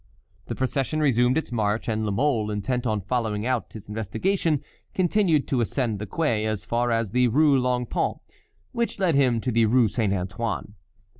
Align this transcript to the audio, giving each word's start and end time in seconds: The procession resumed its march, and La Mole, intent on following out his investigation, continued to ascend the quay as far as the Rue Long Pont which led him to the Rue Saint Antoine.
The 0.47 0.55
procession 0.55 0.99
resumed 0.99 1.37
its 1.37 1.51
march, 1.51 1.87
and 1.87 2.05
La 2.07 2.11
Mole, 2.11 2.49
intent 2.49 2.87
on 2.87 3.01
following 3.01 3.45
out 3.45 3.73
his 3.73 3.87
investigation, 3.87 4.63
continued 4.95 5.47
to 5.49 5.61
ascend 5.61 5.99
the 5.99 6.07
quay 6.07 6.43
as 6.43 6.65
far 6.65 6.89
as 6.89 7.11
the 7.11 7.27
Rue 7.27 7.55
Long 7.59 7.85
Pont 7.85 8.17
which 8.71 8.97
led 8.97 9.13
him 9.13 9.39
to 9.41 9.51
the 9.51 9.67
Rue 9.67 9.87
Saint 9.87 10.11
Antoine. 10.11 10.73